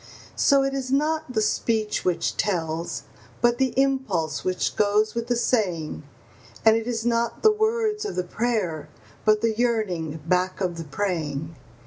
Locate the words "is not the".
0.73-1.43, 6.87-7.51